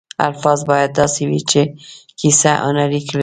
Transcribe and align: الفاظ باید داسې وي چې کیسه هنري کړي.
الفاظ 0.27 0.59
باید 0.71 0.91
داسې 0.99 1.21
وي 1.29 1.41
چې 1.51 1.61
کیسه 2.19 2.51
هنري 2.63 3.01
کړي. 3.07 3.19